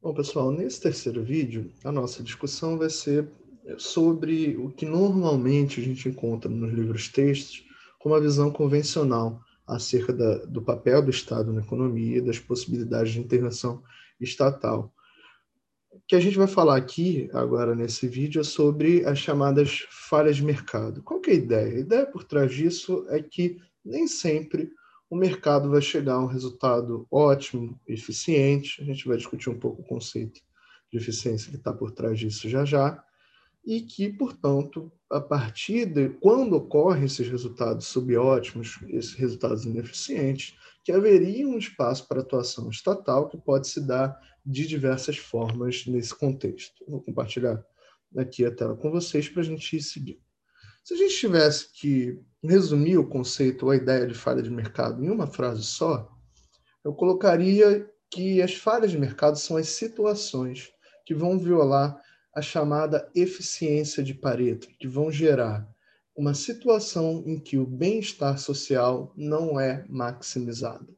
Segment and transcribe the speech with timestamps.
[0.00, 3.28] Bom, pessoal, nesse terceiro vídeo, a nossa discussão vai ser
[3.76, 7.64] sobre o que normalmente a gente encontra nos livros textos
[7.98, 13.12] como a visão convencional acerca da, do papel do Estado na economia e das possibilidades
[13.12, 13.82] de intervenção
[14.20, 14.94] estatal.
[15.90, 20.36] O que a gente vai falar aqui, agora nesse vídeo, é sobre as chamadas falhas
[20.36, 21.02] de mercado.
[21.02, 21.76] Qual é a ideia?
[21.76, 24.70] A ideia por trás disso é que nem sempre
[25.10, 28.80] o mercado vai chegar a um resultado ótimo, eficiente.
[28.82, 30.40] A gente vai discutir um pouco o conceito
[30.90, 33.02] de eficiência que está por trás disso já já.
[33.64, 40.92] E que, portanto, a partir de quando ocorrem esses resultados subótimos, esses resultados ineficientes, que
[40.92, 46.84] haveria um espaço para atuação estatal que pode se dar de diversas formas nesse contexto.
[46.88, 47.62] Vou compartilhar
[48.16, 50.20] aqui a tela com vocês para a gente ir seguindo.
[50.82, 55.04] Se a gente tivesse que resumir o conceito ou a ideia de falha de mercado
[55.04, 56.08] em uma frase só,
[56.84, 60.70] eu colocaria que as falhas de mercado são as situações
[61.04, 62.00] que vão violar
[62.34, 65.68] a chamada eficiência de Pareto, que vão gerar
[66.16, 70.96] uma situação em que o bem-estar social não é maximizado.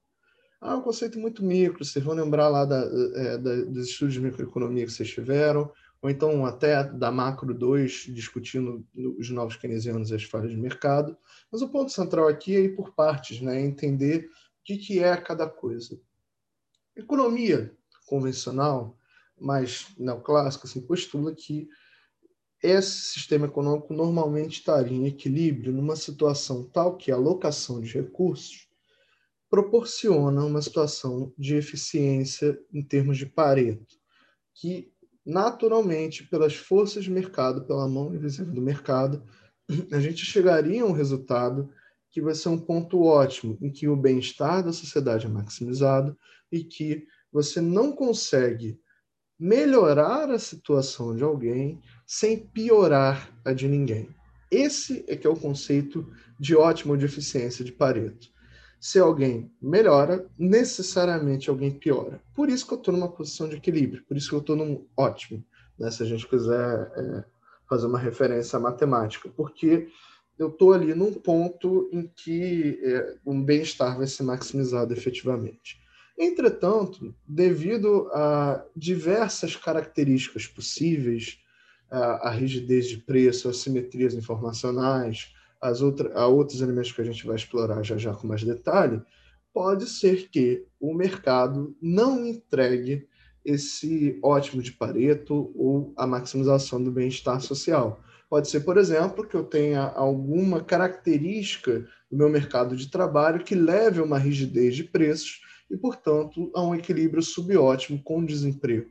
[0.60, 2.80] Ah, um conceito muito micro, vocês vão lembrar lá da,
[3.14, 5.70] é, da, dos estudos de microeconomia que vocês tiveram,
[6.02, 8.86] ou então até da Macro 2, discutindo
[9.18, 11.16] os novos keynesianos e as falhas de mercado.
[11.52, 13.60] Mas o ponto central aqui é ir por partes, né?
[13.60, 16.00] entender o que, que é cada coisa.
[16.96, 17.74] Economia
[18.06, 18.96] convencional,
[19.38, 21.68] mais neoclássica, assim, postula que
[22.62, 28.68] esse sistema econômico normalmente estaria em equilíbrio numa situação tal que a alocação de recursos
[29.48, 33.98] proporciona uma situação de eficiência em termos de Pareto,
[34.54, 34.92] que
[35.30, 39.22] naturalmente, pelas forças de mercado, pela mão invisível do mercado,
[39.92, 41.70] a gente chegaria a um resultado
[42.10, 46.18] que vai ser um ponto ótimo, em que o bem-estar da sociedade é maximizado
[46.50, 48.80] e que você não consegue
[49.38, 54.08] melhorar a situação de alguém sem piorar a de ninguém.
[54.50, 58.28] Esse é que é o conceito de ótimo de eficiência de Pareto
[58.80, 62.18] se alguém melhora, necessariamente alguém piora.
[62.34, 64.86] Por isso que eu estou numa posição de equilíbrio, por isso que eu estou num
[64.96, 65.44] ótimo,
[65.78, 65.90] né?
[65.90, 67.24] se a gente quiser é,
[67.68, 69.88] fazer uma referência à matemática, porque
[70.38, 75.78] eu estou ali num ponto em que é, um bem-estar vai ser maximizado efetivamente.
[76.18, 81.38] Entretanto, devido a diversas características possíveis,
[81.90, 87.26] a, a rigidez de preço, assimetrias informacionais, as outra, a outros elementos que a gente
[87.26, 89.02] vai explorar já já com mais detalhe,
[89.52, 93.06] pode ser que o mercado não entregue
[93.44, 98.00] esse ótimo de Pareto ou a maximização do bem-estar social.
[98.28, 103.54] Pode ser, por exemplo, que eu tenha alguma característica do meu mercado de trabalho que
[103.54, 105.40] leve a uma rigidez de preços
[105.70, 108.90] e, portanto, a um equilíbrio subótimo com o desemprego.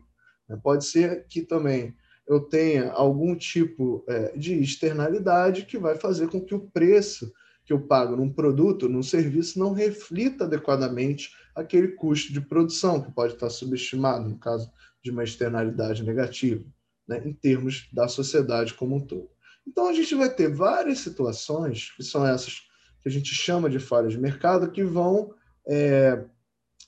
[0.63, 1.95] Pode ser que também
[2.29, 7.33] eu tenha algum tipo é, de externalidade que vai fazer com que o preço
[7.65, 13.11] que eu pago num produto, num serviço, não reflita adequadamente aquele custo de produção, que
[13.11, 14.71] pode estar subestimado, no caso
[15.03, 16.63] de uma externalidade negativa,
[17.07, 19.29] né, em termos da sociedade como um todo.
[19.67, 22.61] Então, a gente vai ter várias situações, que são essas
[23.01, 25.33] que a gente chama de falhas de mercado, que vão
[25.67, 26.23] é,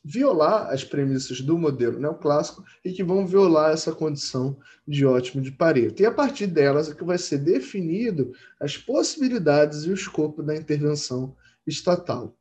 [0.03, 4.57] violar as premissas do modelo neoclássico e que vão violar essa condição
[4.87, 6.01] de ótimo de Pareto.
[6.01, 10.55] E a partir delas é que vai ser definido as possibilidades e o escopo da
[10.55, 11.35] intervenção
[11.67, 12.35] estatal.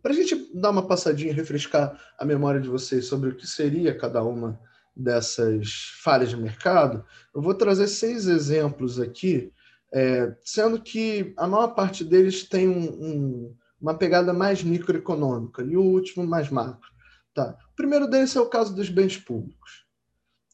[0.00, 3.96] Para a gente dar uma passadinha, refrescar a memória de vocês sobre o que seria
[3.96, 4.58] cada uma
[4.94, 7.04] dessas falhas de mercado,
[7.34, 9.52] eu vou trazer seis exemplos aqui,
[9.92, 15.76] é, sendo que a maior parte deles tem um, um uma pegada mais microeconômica, e
[15.76, 16.90] o último mais macro.
[17.34, 17.56] Tá.
[17.72, 19.84] O primeiro deles é o caso dos bens públicos.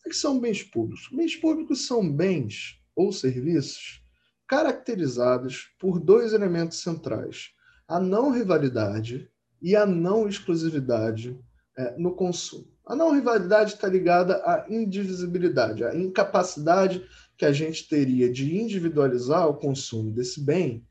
[0.05, 1.09] O que são bens públicos?
[1.12, 4.03] Bens públicos são bens ou serviços
[4.49, 7.50] caracterizados por dois elementos centrais:
[7.87, 9.31] a não rivalidade
[9.62, 11.38] e a não exclusividade
[11.78, 12.71] é, no consumo.
[12.84, 17.06] A não rivalidade está ligada à indivisibilidade, à incapacidade
[17.38, 20.85] que a gente teria de individualizar o consumo desse bem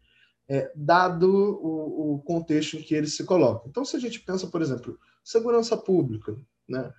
[0.51, 3.69] é, dado o, o, contexto em que ele se coloca.
[3.69, 6.37] Então, se a gente pensa, por exemplo, segurança pública,
[6.67, 6.93] né?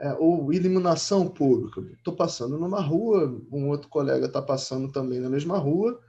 [0.00, 1.82] É, ou iluminação pública.
[1.92, 6.00] Estou passando numa rua, um outro colega está passando também na mesma rua.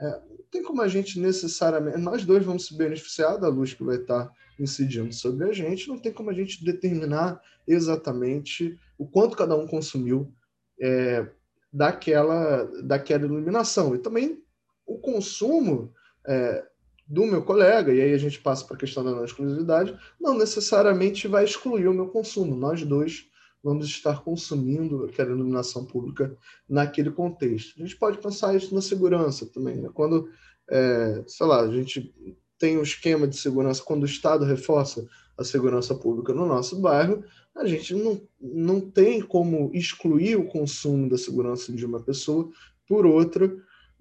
[0.00, 1.98] É, não tem como a gente necessariamente.
[1.98, 5.88] Nós dois vamos se beneficiar da luz que vai estar tá incidindo sobre a gente,
[5.88, 10.32] não tem como a gente determinar exatamente o quanto cada um consumiu
[10.80, 11.28] é,
[11.72, 13.94] daquela, daquela iluminação.
[13.94, 14.40] E também
[14.86, 15.92] o consumo
[16.26, 16.64] é,
[17.06, 20.36] do meu colega, e aí a gente passa para a questão da não exclusividade, não
[20.36, 22.56] necessariamente vai excluir o meu consumo.
[22.56, 23.28] Nós dois
[23.62, 26.36] vamos estar consumindo aquela iluminação pública
[26.68, 27.74] naquele contexto.
[27.76, 29.88] A gente pode pensar isso na segurança também, né?
[29.92, 30.28] quando,
[30.70, 32.14] é, sei lá, a gente
[32.58, 35.06] tem um esquema de segurança, quando o Estado reforça
[35.36, 37.24] a segurança pública no nosso bairro,
[37.54, 42.50] a gente não, não tem como excluir o consumo da segurança de uma pessoa
[42.86, 43.54] por outra,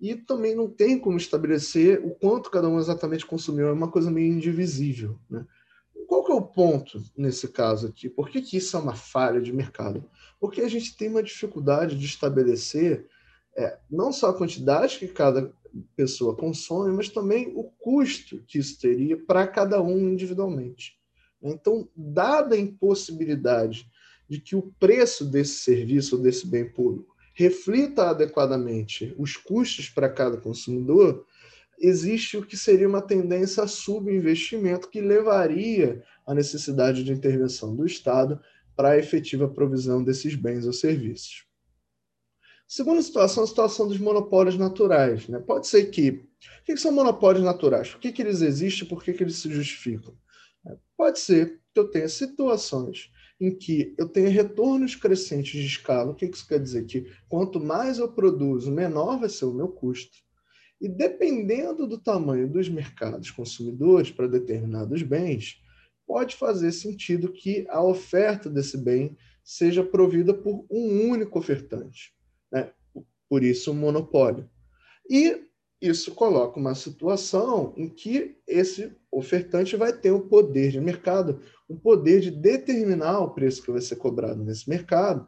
[0.03, 4.11] e também não tem como estabelecer o quanto cada um exatamente consumiu, é uma coisa
[4.11, 5.17] meio indivisível.
[5.29, 5.47] Né?
[6.07, 8.09] Qual que é o ponto nesse caso aqui?
[8.09, 10.03] Por que, que isso é uma falha de mercado?
[10.41, 13.07] Porque a gente tem uma dificuldade de estabelecer
[13.55, 15.53] é, não só a quantidade que cada
[15.95, 20.99] pessoa consome, mas também o custo que isso teria para cada um individualmente.
[21.41, 23.89] Então, dada a impossibilidade
[24.27, 30.09] de que o preço desse serviço ou desse bem público reflita adequadamente os custos para
[30.09, 31.25] cada consumidor,
[31.79, 37.85] existe o que seria uma tendência a subinvestimento que levaria à necessidade de intervenção do
[37.85, 38.39] Estado
[38.75, 41.45] para a efetiva provisão desses bens ou serviços.
[42.67, 45.27] Segunda situação, a situação dos monopólios naturais.
[45.27, 45.39] Né?
[45.39, 46.25] Pode ser que.
[46.61, 47.89] O que são monopólios naturais?
[47.91, 48.87] Por que, que eles existem?
[48.87, 50.15] Por que, que eles se justificam?
[50.97, 53.11] Pode ser que eu tenha situações
[53.43, 56.11] em que eu tenha retornos crescentes de escala.
[56.11, 56.85] O que isso quer dizer?
[56.85, 60.17] Que quanto mais eu produzo, menor vai ser o meu custo.
[60.79, 65.61] E dependendo do tamanho dos mercados consumidores para determinados bens,
[66.07, 72.13] pode fazer sentido que a oferta desse bem seja provida por um único ofertante.
[72.49, 72.71] Né?
[73.27, 74.49] Por isso, um monopólio.
[75.09, 75.47] E
[75.83, 81.75] isso coloca uma situação em que esse ofertante vai ter o poder de mercado, o
[81.75, 85.27] poder de determinar o preço que vai ser cobrado nesse mercado.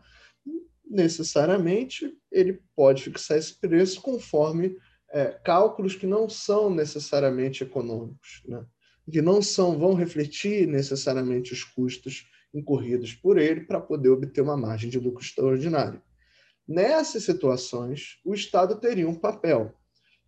[0.89, 4.77] Necessariamente, ele pode fixar esse preço conforme
[5.11, 8.65] é, cálculos que não são necessariamente econômicos, né?
[9.11, 14.55] que não são vão refletir necessariamente os custos incorridos por ele para poder obter uma
[14.55, 16.01] margem de lucro extraordinária.
[16.65, 19.75] Nessas situações, o Estado teria um papel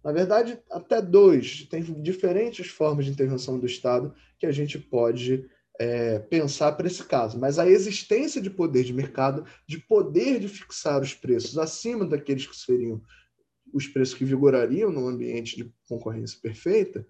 [0.03, 1.67] na verdade, até dois.
[1.69, 5.45] Tem diferentes formas de intervenção do Estado que a gente pode
[5.79, 7.39] é, pensar para esse caso.
[7.39, 12.47] Mas a existência de poder de mercado, de poder de fixar os preços acima daqueles
[12.47, 13.01] que seriam
[13.73, 17.05] os preços que vigorariam no ambiente de concorrência perfeita,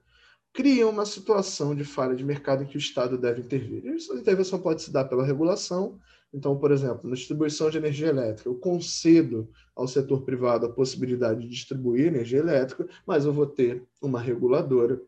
[0.51, 3.86] cria uma situação de falha de mercado em que o Estado deve intervir.
[3.88, 6.00] Essa intervenção pode se dar pela regulação,
[6.33, 11.41] então, por exemplo, na distribuição de energia elétrica, eu concedo ao setor privado a possibilidade
[11.41, 15.01] de distribuir energia elétrica, mas eu vou ter uma reguladora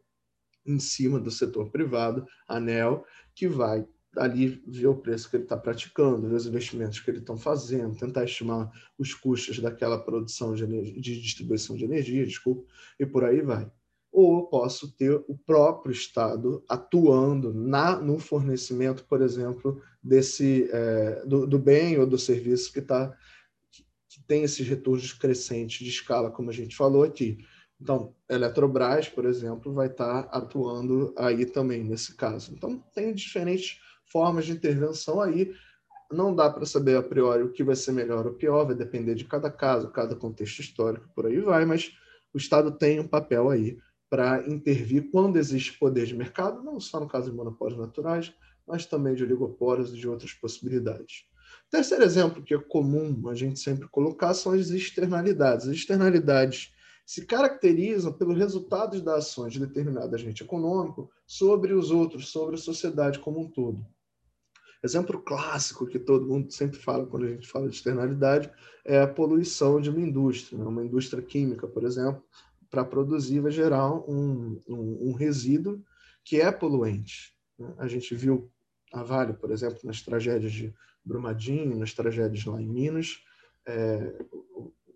[0.65, 3.05] em cima do setor privado, ANEL,
[3.35, 3.85] que vai
[4.17, 7.97] ali ver o preço que ele está praticando, ver os investimentos que ele está fazendo,
[7.97, 12.65] tentar estimar os custos daquela produção de, energia, de distribuição de energia, desculpa,
[12.99, 13.69] e por aí vai
[14.11, 21.23] ou eu posso ter o próprio Estado atuando na, no fornecimento, por exemplo, desse é,
[21.25, 23.15] do, do, bem ou do serviço que, tá,
[23.71, 27.37] que, que tem esses retornos crescentes de escala, como a gente falou aqui.
[27.79, 32.51] Então, Eletrobras, por exemplo, vai estar tá atuando aí também nesse caso.
[32.53, 33.79] Então, tem diferentes
[34.11, 35.53] formas de intervenção aí.
[36.11, 39.13] Não dá para saber a priori o que vai ser melhor ou pior, vai depender
[39.13, 41.95] de cada caso, cada contexto histórico, por aí vai, mas
[42.33, 43.77] o Estado tem um papel aí
[44.09, 48.33] para intervir quando existe poder de mercado, não só no caso de monopólios naturais,
[48.67, 51.25] mas também de oligopólios e de outras possibilidades.
[51.69, 55.67] Terceiro exemplo que é comum a gente sempre colocar são as externalidades.
[55.67, 56.73] As externalidades
[57.05, 62.59] se caracterizam pelos resultados das ações de determinado agente econômico sobre os outros, sobre a
[62.59, 63.85] sociedade como um todo.
[64.83, 68.49] Exemplo clássico que todo mundo sempre fala quando a gente fala de externalidade
[68.85, 70.65] é a poluição de uma indústria, né?
[70.65, 72.23] uma indústria química, por exemplo,
[72.69, 75.83] para produzir vai gerar um, um, um, resíduo
[76.23, 77.35] que é poluente.
[77.57, 77.73] Né?
[77.77, 78.51] A gente viu
[78.93, 80.73] a Vale, por exemplo, nas tragédias de
[81.03, 83.23] Brumadinho, nas tragédias lá em Minas,
[83.67, 84.13] é,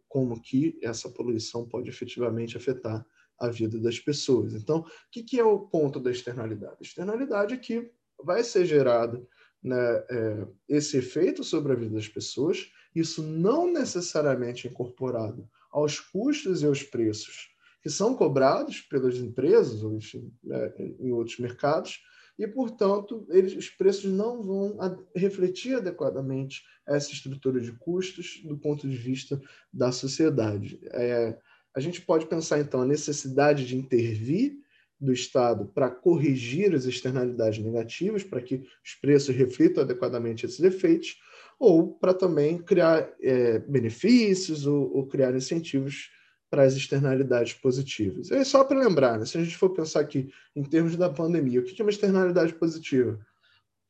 [0.08, 3.06] como que essa poluição pode efetivamente afetar
[3.39, 4.53] a vida das pessoas.
[4.53, 6.77] Então, o que, que é o ponto da externalidade?
[6.80, 7.92] A externalidade é que
[8.24, 9.27] vai ser gerado
[9.62, 9.75] né,
[10.10, 16.65] é, esse efeito sobre a vida das pessoas, isso não necessariamente incorporado aos custos e
[16.68, 17.52] aos preços
[17.84, 20.00] que são cobrados pelas empresas, ou
[20.42, 22.00] né, em outros mercados,
[22.40, 24.78] e, portanto, eles, os preços não vão
[25.16, 29.40] refletir adequadamente essa estrutura de custos do ponto de vista
[29.72, 30.80] da sociedade.
[30.92, 31.38] É,
[31.75, 34.58] a gente pode pensar, então, a necessidade de intervir
[35.00, 41.18] do Estado para corrigir as externalidades negativas, para que os preços reflitam adequadamente esses efeitos,
[41.60, 46.10] ou para também criar é, benefícios ou, ou criar incentivos
[46.53, 48.29] para as externalidades positivas.
[48.29, 49.25] É só para lembrar, né?
[49.25, 52.53] se a gente for pensar aqui em termos da pandemia, o que é uma externalidade
[52.53, 53.19] positiva?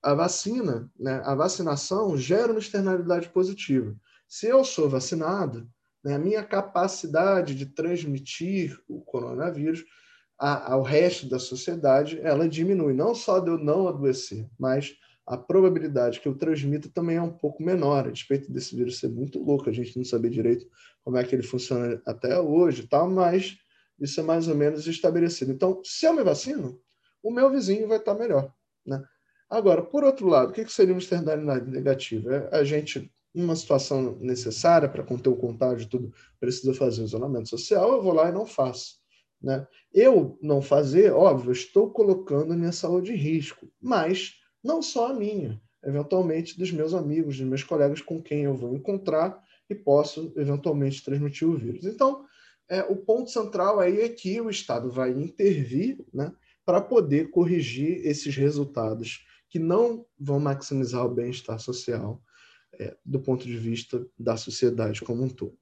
[0.04, 3.96] a vacina, né, a vacinação gera uma externalidade positiva.
[4.28, 5.66] Se eu sou vacinado,
[6.04, 9.86] né, a minha capacidade de transmitir o coronavírus
[10.38, 12.94] ao resto da sociedade, ela diminui.
[12.94, 14.94] Não só de eu não adoecer, mas
[15.26, 19.08] a probabilidade que eu transmita também é um pouco menor, a despeito desse vírus ser
[19.08, 20.68] muito louco, a gente não saber direito
[21.04, 23.58] como é que ele funciona até hoje, tal, mas
[24.00, 25.52] isso é mais ou menos estabelecido.
[25.52, 26.80] Então, se eu me vacino,
[27.22, 28.54] o meu vizinho vai estar melhor.
[28.86, 29.02] Né?
[29.50, 32.50] Agora, por outro lado, o que seria uma externalidade negativa?
[32.52, 37.94] É a gente, numa situação necessária para conter o contágio, tudo, precisa fazer isolamento social,
[37.94, 38.98] eu vou lá e não faço.
[39.42, 39.66] Né?
[39.94, 45.62] Eu não fazer, óbvio, estou colocando minha saúde em risco, mas não só a minha,
[45.84, 51.04] eventualmente dos meus amigos, dos meus colegas com quem eu vou encontrar e posso eventualmente
[51.04, 51.86] transmitir o vírus.
[51.86, 52.26] Então,
[52.70, 56.32] é, o ponto central aí é que o Estado vai intervir né,
[56.66, 62.22] para poder corrigir esses resultados que não vão maximizar o bem-estar social
[62.80, 65.58] é, do ponto de vista da sociedade como um todo.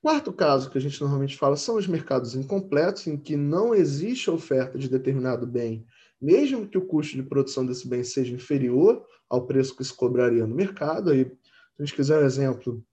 [0.00, 4.30] Quarto caso que a gente normalmente fala são os mercados incompletos, em que não existe
[4.30, 5.84] oferta de determinado bem
[6.20, 10.46] mesmo que o custo de produção desse bem seja inferior ao preço que se cobraria
[10.46, 11.10] no mercado.
[11.10, 12.84] Aí, se a gente quiser um exemplo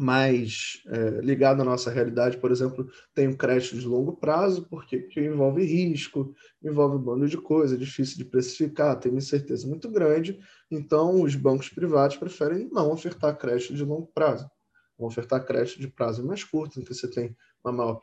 [0.00, 4.98] mais é, ligado à nossa realidade, por exemplo, tem um crédito de longo prazo, porque,
[4.98, 9.68] porque envolve risco, envolve um bando de coisa, é difícil de precificar, tem uma incerteza
[9.68, 10.40] muito grande,
[10.70, 14.50] então os bancos privados preferem não ofertar crédito de longo prazo,
[14.98, 18.00] vão ofertar crédito de prazo mais curto, em que você tem uma maior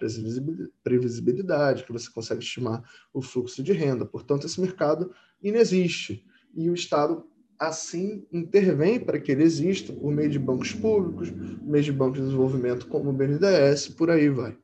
[0.84, 2.84] previsibilidade, que você consegue estimar
[3.14, 4.06] o fluxo de renda.
[4.06, 5.12] Portanto, esse mercado
[5.42, 6.26] inexiste.
[6.54, 7.26] E o Estado,
[7.60, 12.20] assim, intervém para que ele exista por meio de bancos públicos, por meio de bancos
[12.20, 14.58] de desenvolvimento como o BNDES, por aí vai.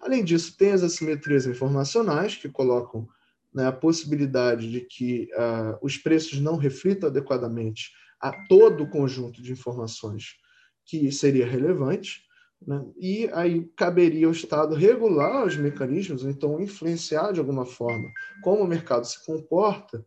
[0.00, 3.08] Além disso, tem as assimetrias informacionais, que colocam
[3.54, 9.42] né, a possibilidade de que uh, os preços não reflitam adequadamente a todo o conjunto
[9.42, 10.36] de informações
[10.84, 12.22] que seria relevante.
[12.66, 12.84] Né?
[12.96, 18.08] E aí caberia ao Estado regular os mecanismos, então influenciar de alguma forma
[18.42, 20.04] como o mercado se comporta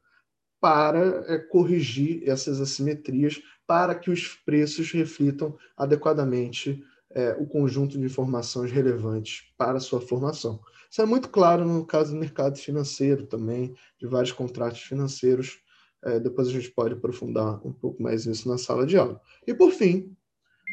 [0.59, 8.03] para é, corrigir essas assimetrias, para que os preços reflitam adequadamente é, o conjunto de
[8.03, 10.59] informações relevantes para a sua formação.
[10.89, 15.59] Isso é muito claro no caso do mercado financeiro também, de vários contratos financeiros.
[16.03, 19.19] É, depois a gente pode aprofundar um pouco mais nisso na sala de aula.
[19.45, 20.15] E por fim,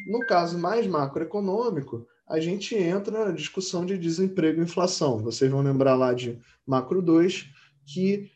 [0.06, 5.18] no caso mais macroeconômico, a gente entra na discussão de desemprego e inflação.
[5.18, 7.46] Vocês vão lembrar lá de Macro 2
[7.86, 8.30] que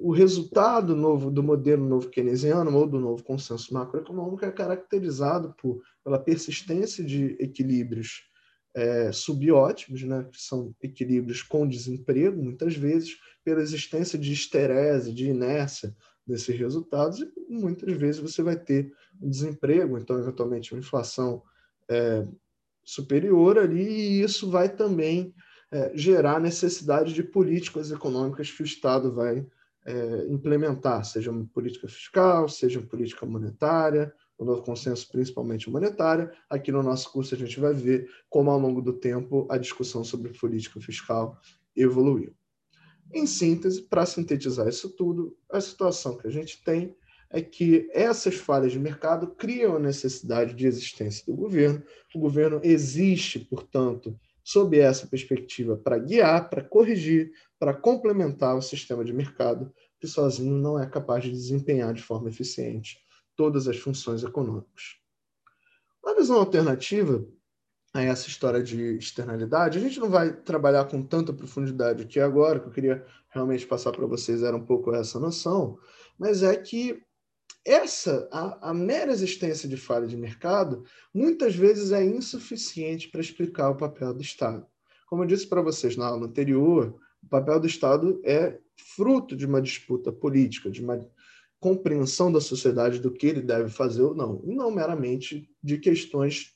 [0.00, 5.82] o resultado novo do modelo novo keynesiano ou do novo consenso macroeconômico é caracterizado por,
[6.02, 8.22] pela persistência de equilíbrios
[8.74, 15.26] é, subótimos, né, que são equilíbrios com desemprego, muitas vezes, pela existência de esterese, de
[15.28, 15.94] inércia
[16.26, 21.42] desses resultados, e muitas vezes você vai ter desemprego, então, eventualmente, uma inflação
[21.88, 22.26] é,
[22.84, 25.34] superior ali, e isso vai também
[25.70, 29.46] é, gerar necessidade de políticas econômicas que o Estado vai
[29.84, 36.30] é, implementar, seja uma política fiscal, seja uma política monetária, o novo consenso principalmente monetária.
[36.50, 40.04] Aqui no nosso curso a gente vai ver como ao longo do tempo a discussão
[40.04, 41.38] sobre política fiscal
[41.74, 42.34] evoluiu.
[43.12, 46.94] Em síntese, para sintetizar isso tudo, a situação que a gente tem
[47.30, 51.82] é que essas falhas de mercado criam a necessidade de existência do governo.
[52.14, 59.04] O governo existe, portanto, sob essa perspectiva, para guiar, para corrigir, para complementar o sistema
[59.04, 62.98] de mercado, que sozinho não é capaz de desempenhar de forma eficiente
[63.34, 64.96] todas as funções econômicas.
[66.02, 67.26] Uma visão alternativa
[67.96, 72.60] a essa história de externalidade, a gente não vai trabalhar com tanta profundidade aqui agora,
[72.60, 75.78] que eu queria realmente passar para vocês era um pouco essa noção,
[76.18, 77.02] mas é que
[77.64, 83.70] essa a, a, mera existência de falha de mercado muitas vezes é insuficiente para explicar
[83.70, 84.64] o papel do Estado.
[85.08, 88.58] Como eu disse para vocês na aula anterior, o papel do Estado é
[88.94, 91.04] fruto de uma disputa política, de uma
[91.58, 96.55] compreensão da sociedade do que ele deve fazer ou não, e não meramente de questões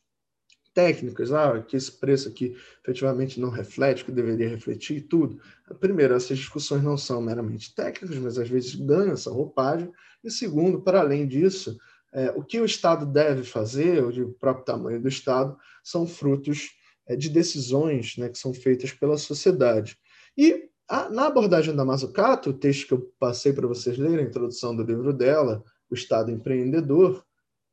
[0.74, 5.40] técnicas, ah, que esse preço aqui efetivamente não reflete, que deveria refletir e tudo.
[5.78, 9.90] Primeiro, essas discussões não são meramente técnicas, mas às vezes ganham essa roupagem.
[10.22, 11.76] E segundo, para além disso,
[12.12, 16.70] é, o que o Estado deve fazer, ou o próprio tamanho do Estado, são frutos
[17.06, 19.98] é, de decisões né, que são feitas pela sociedade.
[20.36, 24.28] E a, na abordagem da Mazzucato, o texto que eu passei para vocês lerem, a
[24.28, 27.24] introdução do livro dela, O Estado Empreendedor,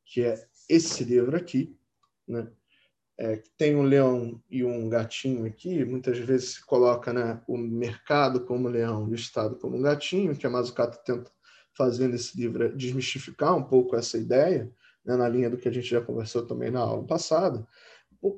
[0.04, 1.76] que é esse livro aqui,
[2.26, 2.48] né,
[3.18, 8.44] é, tem um leão e um gatinho aqui, muitas vezes se coloca né, o mercado
[8.44, 11.30] como leão e o Estado como gatinho, que a Mazzucato tenta
[11.76, 14.70] fazer nesse livro é desmistificar um pouco essa ideia,
[15.04, 17.66] né, na linha do que a gente já conversou também na aula passada,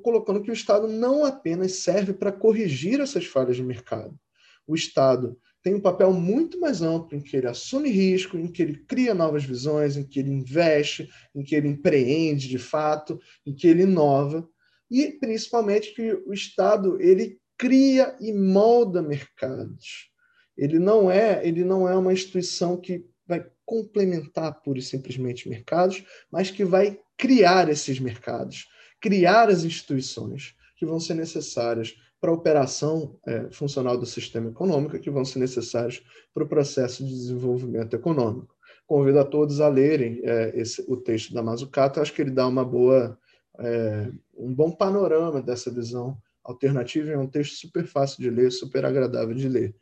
[0.03, 4.19] colocando que o Estado não apenas serve para corrigir essas falhas de mercado.
[4.65, 8.63] O Estado tem um papel muito mais amplo em que ele assume risco, em que
[8.63, 13.53] ele cria novas visões, em que ele investe, em que ele empreende de fato, em
[13.53, 14.47] que ele inova
[14.91, 20.11] e principalmente que o Estado ele cria e molda mercados.
[20.57, 26.03] Ele não é, ele não é uma instituição que vai complementar pura e simplesmente mercados,
[26.29, 28.67] mas que vai criar esses mercados,
[28.99, 34.99] criar as instituições que vão ser necessárias para a operação é, funcional do sistema econômico,
[34.99, 38.55] que vão ser necessárias para o processo de desenvolvimento econômico.
[38.85, 42.47] Convido a todos a lerem é, esse, o texto da Mazzucato, acho que ele dá
[42.47, 43.17] uma boa,
[43.59, 48.85] é, um bom panorama dessa visão alternativa, é um texto super fácil de ler, super
[48.85, 49.75] agradável de ler.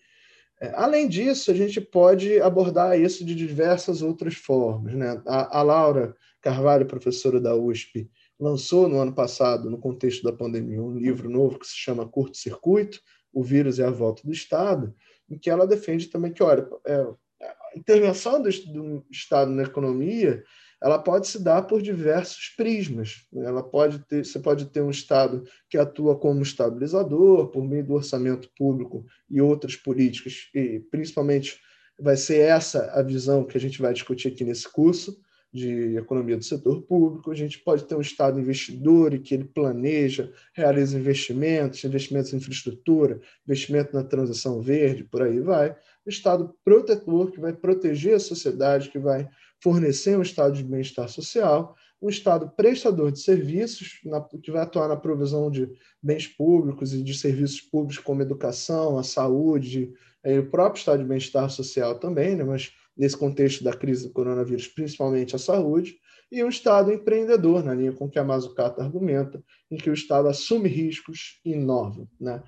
[0.61, 4.93] É, além disso, a gente pode abordar isso de diversas outras formas.
[4.93, 5.21] Né?
[5.25, 10.81] A, a Laura Carvalho, professora da USP, lançou no ano passado, no contexto da pandemia,
[10.81, 12.99] um livro novo que se chama Curto Circuito,
[13.33, 14.93] O Vírus e a Volta do Estado,
[15.29, 16.95] em que ela defende também que, olha, é,
[17.41, 20.43] a intervenção do, do, Estado na economia
[20.81, 23.27] ela pode se dar por diversos prismas.
[23.33, 27.93] Ela pode ter, você pode ter um Estado que atua como estabilizador, por meio do
[27.93, 31.59] orçamento público e outras políticas, e principalmente
[31.99, 35.19] vai ser essa a visão que a gente vai discutir aqui nesse curso
[35.51, 39.45] de economia do setor público, a gente pode ter um Estado investidor e que ele
[39.45, 45.75] planeja, realiza investimentos, investimentos em infraestrutura, investimento na transição verde, por aí vai.
[46.05, 49.27] O Estado protetor, que vai proteger a sociedade, que vai
[49.61, 54.87] fornecer um estado de bem-estar social, um Estado prestador de serviços, na, que vai atuar
[54.87, 55.69] na provisão de
[56.01, 59.91] bens públicos e de serviços públicos como educação, a saúde,
[60.23, 64.67] o próprio estado de bem-estar social também, né, mas nesse contexto da crise do coronavírus,
[64.67, 65.97] principalmente a saúde,
[66.31, 70.27] e um Estado empreendedor, na linha com que a Mazzucato argumenta, em que o Estado
[70.27, 72.07] assume riscos e inova.
[72.19, 72.43] Né?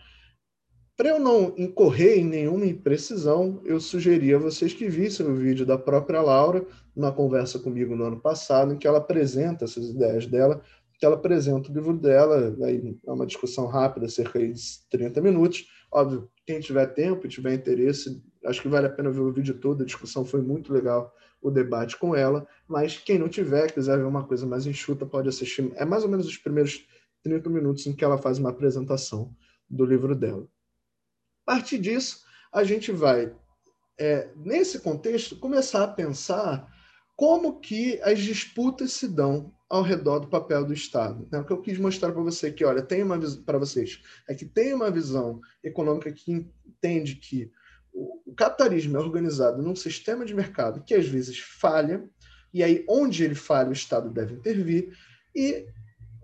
[0.97, 5.65] Para eu não incorrer em nenhuma imprecisão, eu sugeri a vocês que vissem o vídeo
[5.65, 10.27] da própria Laura, numa conversa comigo no ano passado, em que ela apresenta essas ideias
[10.27, 10.61] dela,
[10.99, 14.53] que ela apresenta o livro dela, aí é uma discussão rápida, cerca de
[14.91, 15.65] 30 minutos.
[15.91, 19.55] Óbvio, quem tiver tempo e tiver interesse, acho que vale a pena ver o vídeo
[19.55, 23.97] todo, a discussão foi muito legal, o debate com ela, mas quem não tiver, quiser
[23.97, 26.85] ver uma coisa mais enxuta, pode assistir, é mais ou menos os primeiros
[27.23, 29.33] 30 minutos em que ela faz uma apresentação
[29.67, 30.47] do livro dela.
[31.45, 33.35] A partir disso, a gente vai,
[33.99, 36.67] é, nesse contexto, começar a pensar
[37.15, 41.27] como que as disputas se dão ao redor do papel do Estado.
[41.31, 41.39] Né?
[41.39, 44.45] O que eu quis mostrar para você que, olha, tem uma para vocês é que
[44.45, 47.49] tem uma visão econômica que entende que
[47.93, 52.03] o capitalismo é organizado num sistema de mercado que às vezes falha,
[52.53, 54.97] e aí onde ele falha o Estado deve intervir,
[55.35, 55.67] e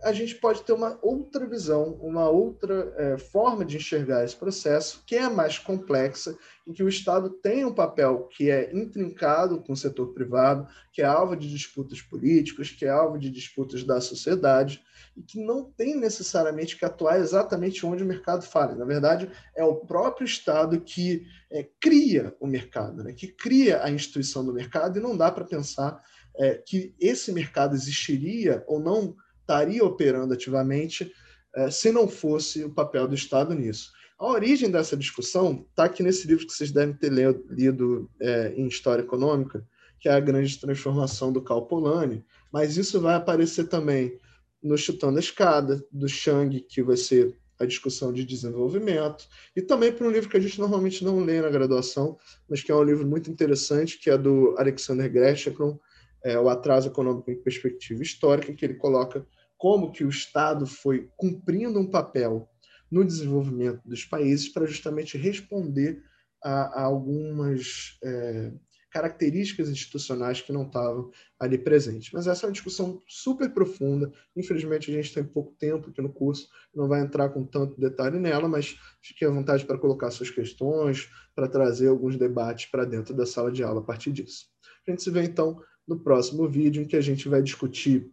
[0.04, 5.04] a gente pode ter uma outra visão, uma outra é, forma de enxergar esse processo,
[5.06, 9.74] que é mais complexa, em que o Estado tem um papel que é intrincado com
[9.74, 14.00] o setor privado, que é alvo de disputas políticas, que é alvo de disputas da
[14.00, 14.84] sociedade,
[15.16, 18.76] e que não tem necessariamente que atuar exatamente onde o mercado falha.
[18.76, 23.14] Na verdade, é o próprio Estado que é, cria o mercado, né?
[23.14, 26.04] que cria a instituição do mercado, e não dá para pensar
[26.36, 29.16] é, que esse mercado existiria ou não
[29.48, 31.10] estaria operando ativamente
[31.56, 33.92] é, se não fosse o papel do Estado nisso.
[34.20, 38.68] A origem dessa discussão está aqui nesse livro que vocês devem ter lido é, em
[38.68, 39.66] História Econômica,
[40.00, 44.20] que é a grande transformação do Cal Polanyi, mas isso vai aparecer também
[44.62, 49.92] no Chutando a Escada, do Chang, que vai ser a discussão de desenvolvimento, e também
[49.92, 52.84] para um livro que a gente normalmente não lê na graduação, mas que é um
[52.84, 55.80] livro muito interessante, que é do Alexander Gresham,
[56.24, 59.26] é, O Atraso Econômico em Perspectiva Histórica, que ele coloca
[59.58, 62.50] como que o Estado foi cumprindo um papel
[62.90, 66.02] no desenvolvimento dos países para justamente responder
[66.44, 68.54] a, a algumas é,
[68.92, 72.12] características institucionais que não estavam ali presentes.
[72.14, 74.12] Mas essa é uma discussão super profunda.
[74.36, 78.20] Infelizmente, a gente tem pouco tempo aqui no curso, não vai entrar com tanto detalhe
[78.20, 83.14] nela, mas fique à vontade para colocar suas questões, para trazer alguns debates para dentro
[83.14, 84.46] da sala de aula a partir disso.
[84.88, 88.12] A gente se vê, então, no próximo vídeo, em que a gente vai discutir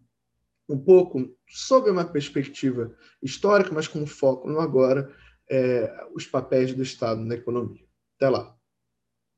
[0.68, 5.14] um pouco sob uma perspectiva histórica, mas com foco no agora,
[5.50, 7.84] é, os papéis do Estado na economia.
[8.16, 8.56] Até lá.